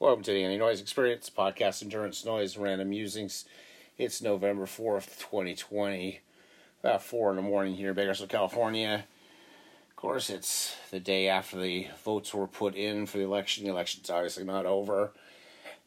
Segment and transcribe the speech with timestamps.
[0.00, 3.46] Welcome to the Andy Noise Experience Podcast Endurance Noise Random Musings.
[3.98, 6.20] It's November 4th, 2020,
[6.84, 9.06] about 4 in the morning here in Bakersfield, California.
[9.90, 13.64] Of course, it's the day after the votes were put in for the election.
[13.64, 15.10] The election's obviously not over,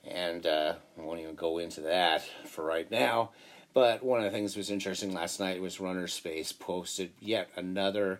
[0.05, 3.29] and uh, I won't even go into that for right now.
[3.73, 8.19] But one of the things that was interesting last night was RunnerSpace posted yet another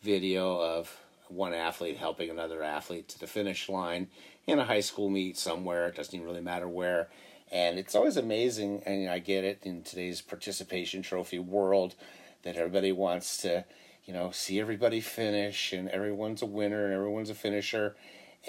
[0.00, 0.98] video of
[1.28, 4.08] one athlete helping another athlete to the finish line
[4.46, 5.86] in a high school meet somewhere.
[5.88, 7.08] It doesn't even really matter where.
[7.50, 11.94] And it's always amazing, and I get it in today's participation trophy world
[12.42, 13.64] that everybody wants to,
[14.04, 17.96] you know, see everybody finish, and everyone's a winner and everyone's a finisher.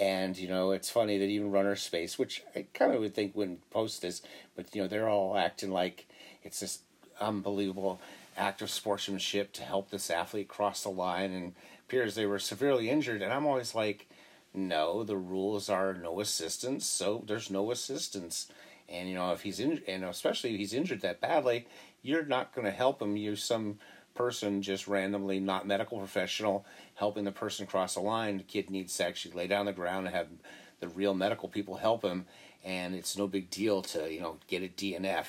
[0.00, 3.68] And you know, it's funny that even RunnerSpace, which I kind of would think wouldn't
[3.70, 4.22] post this,
[4.56, 6.06] but you know, they're all acting like
[6.42, 6.80] it's this
[7.20, 8.00] unbelievable
[8.38, 12.88] act of sportsmanship to help this athlete cross the line, and appears they were severely
[12.88, 13.22] injured.
[13.22, 14.08] And I'm always like,
[14.54, 18.48] no, the rules are no assistance, so there's no assistance.
[18.88, 21.66] And you know, if he's in, and especially if he's injured that badly,
[22.02, 23.16] you're not going to help him.
[23.16, 23.78] You're some
[24.14, 28.38] person just randomly, not medical professional, helping the person cross the line.
[28.38, 30.28] The kid needs to actually lay down the ground and have
[30.80, 32.26] the real medical people help him.
[32.64, 35.26] And it's no big deal to you know get a DNF.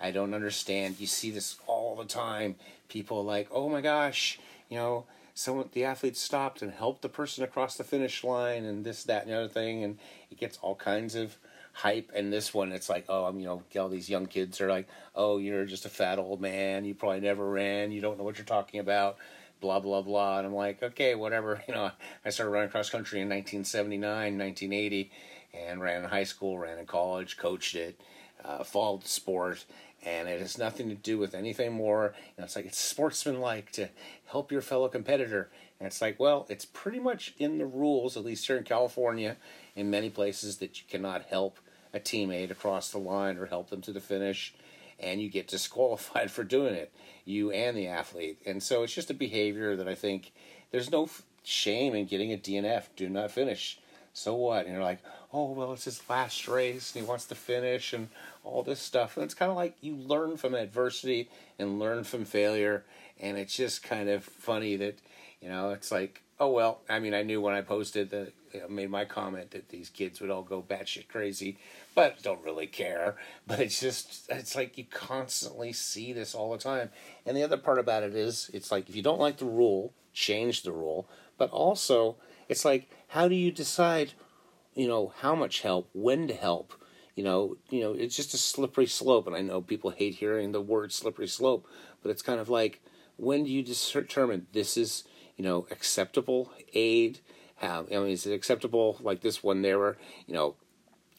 [0.00, 0.98] I don't understand.
[0.98, 2.56] You see this all the time.
[2.88, 7.44] People like, oh my gosh, you know, someone the athlete stopped and helped the person
[7.44, 9.98] across the finish line and this that and the other thing and
[10.30, 11.36] it gets all kinds of
[11.72, 12.10] hype.
[12.14, 14.88] And this one it's like oh i'm you know all these young kids are like
[15.14, 16.84] oh you're just a fat old man.
[16.84, 17.92] You probably never ran.
[17.92, 19.16] You don't know what you're talking about.
[19.60, 20.38] Blah blah blah.
[20.38, 21.62] And i'm like okay whatever.
[21.68, 21.90] You know
[22.24, 25.10] i started running cross country in 1979 1980
[25.54, 28.00] and ran in high school ran in college coached it
[28.44, 29.64] uh, the sport
[30.02, 32.14] and it has nothing to do with anything more.
[32.38, 33.88] Know, it's like it's sportsmanlike to
[34.26, 38.24] help your fellow competitor, and it's like, well, it's pretty much in the rules, at
[38.24, 39.36] least here in California,
[39.74, 41.58] in many places, that you cannot help
[41.92, 44.54] a teammate across the line or help them to the finish,
[44.98, 46.92] and you get disqualified for doing it,
[47.24, 48.38] you and the athlete.
[48.46, 50.32] And so it's just a behavior that I think
[50.70, 51.08] there's no
[51.42, 53.80] shame in getting a DNF, do not finish
[54.12, 54.66] so what?
[54.66, 55.00] And you're like,
[55.32, 58.08] oh, well, it's his last race and he wants to finish and
[58.44, 59.16] all this stuff.
[59.16, 61.28] And it's kind of like you learn from adversity
[61.58, 62.84] and learn from failure.
[63.20, 64.98] And it's just kind of funny that,
[65.40, 68.60] you know, it's like, oh, well, I mean, I knew when I posted that, you
[68.60, 71.58] know, made my comment that these kids would all go batshit crazy,
[71.94, 73.16] but don't really care.
[73.46, 76.90] But it's just, it's like you constantly see this all the time.
[77.26, 79.92] And the other part about it is, it's like if you don't like the rule,
[80.12, 81.08] change the rule.
[81.36, 82.16] But also,
[82.50, 84.12] it's like, how do you decide,
[84.74, 86.74] you know, how much help, when to help?
[87.14, 90.52] You know, you know, it's just a slippery slope, and I know people hate hearing
[90.52, 91.66] the word slippery slope,
[92.02, 92.80] but it's kind of like,
[93.16, 95.04] when do you determine this is,
[95.36, 97.20] you know, acceptable aid?
[97.56, 100.56] How, I mean, is it acceptable like this one there where, you know,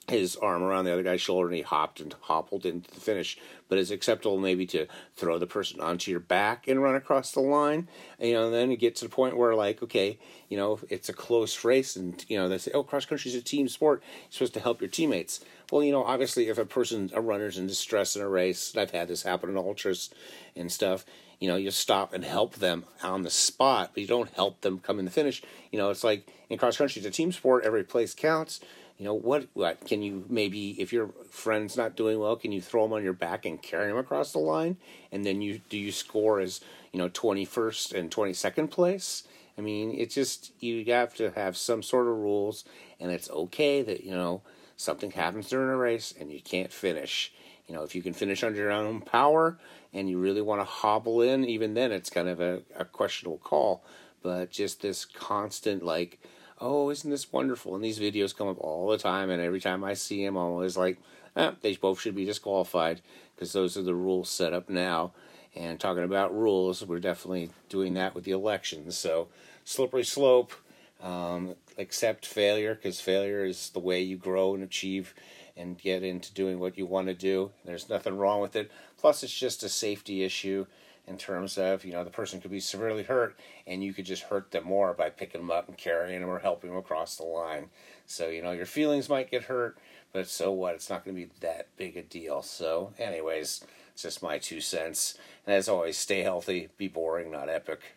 [0.07, 3.37] his arm around the other guy's shoulder and he hopped and hobbled into the finish.
[3.69, 7.39] But it's acceptable maybe to throw the person onto your back and run across the
[7.39, 7.87] line.
[8.19, 10.19] And, you know, and then you get to the point where like, okay,
[10.49, 13.35] you know, it's a close race and you know, they say, Oh, cross country is
[13.35, 14.03] a team sport.
[14.23, 15.39] You're supposed to help your teammates.
[15.71, 18.81] Well, you know, obviously if a person a runner's in distress in a race, and
[18.81, 20.09] I've had this happen in ultras
[20.55, 21.05] and stuff,
[21.39, 24.79] you know, you stop and help them on the spot, but you don't help them
[24.79, 25.41] come in the finish.
[25.71, 28.59] You know, it's like in cross country, it's a team sport, every place counts
[29.01, 32.61] you know what what can you maybe if your friend's not doing well can you
[32.61, 34.77] throw him on your back and carry him across the line?
[35.11, 39.23] And then you do you score as you know 21st and 22nd place?
[39.57, 42.63] I mean it's just you have to have some sort of rules
[42.99, 44.43] and it's okay that you know
[44.77, 47.33] something happens during a race and you can't finish.
[47.67, 49.57] You know if you can finish under your own power
[49.91, 53.39] and you really want to hobble in even then it's kind of a, a questionable
[53.39, 53.83] call.
[54.21, 56.19] But just this constant like
[56.61, 57.75] oh, isn't this wonderful?
[57.75, 60.43] And these videos come up all the time, and every time I see them, I'm
[60.43, 60.99] always like,
[61.35, 63.01] eh, they both should be disqualified
[63.35, 65.11] because those are the rules set up now.
[65.55, 68.97] And talking about rules, we're definitely doing that with the elections.
[68.97, 69.27] So,
[69.65, 70.53] slippery slope,
[71.01, 75.13] um, accept failure because failure is the way you grow and achieve
[75.57, 77.51] and get into doing what you want to do.
[77.65, 78.71] There's nothing wrong with it.
[78.97, 80.67] Plus, it's just a safety issue
[81.11, 83.37] in terms of you know the person could be severely hurt
[83.67, 86.39] and you could just hurt them more by picking them up and carrying them or
[86.39, 87.69] helping them across the line.
[88.07, 89.77] So you know your feelings might get hurt
[90.13, 90.75] but so what?
[90.75, 92.41] It's not going to be that big a deal.
[92.41, 93.63] So anyways
[93.93, 95.17] it's just my two cents.
[95.45, 97.95] And as always stay healthy be boring not epic